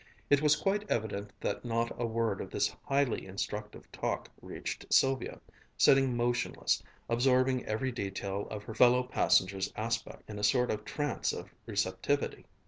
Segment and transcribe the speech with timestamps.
[0.31, 5.39] It was quite evident that not a word of this highly instructive talk reached Sylvia,
[5.77, 11.31] sitting motionless, absorbing every detail of her fellow passengers' aspect, in a sort of trance
[11.31, 12.47] of receptivity.